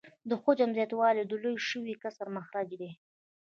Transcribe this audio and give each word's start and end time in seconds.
د 0.29 0.31
حجم 0.41 0.69
زیاتوالی 0.77 1.23
د 1.25 1.31
لوی 1.43 1.55
شوي 1.69 1.93
کسر 2.03 2.27
مخرج 2.37 2.69
دی 2.81 2.91